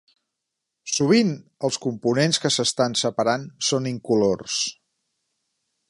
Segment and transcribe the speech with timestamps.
[0.93, 1.33] Sovint
[1.69, 4.61] els components que s'estan separant són incolors.